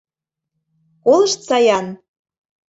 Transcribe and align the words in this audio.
Колыштса-ян... 1.03 1.87